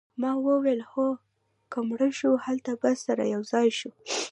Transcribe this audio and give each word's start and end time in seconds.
ما 0.21 0.31
وویل 0.47 0.81
هو 0.91 1.07
که 1.71 1.79
مړه 1.87 2.09
شوو 2.19 2.43
هلته 2.45 2.71
به 2.81 2.89
سره 3.05 3.23
یوځای 3.35 3.67
شو 3.79 3.91